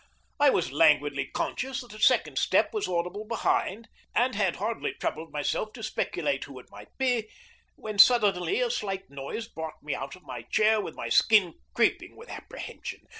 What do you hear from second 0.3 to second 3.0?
I was languidly conscious that a second step was